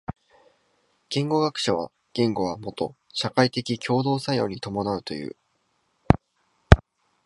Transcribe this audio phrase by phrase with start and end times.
[1.09, 5.35] 言語学者は言語はもと社会的共同作用に伴うという。